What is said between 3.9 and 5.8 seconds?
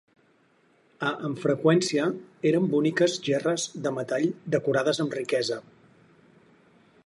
metall decorades amb riquesa.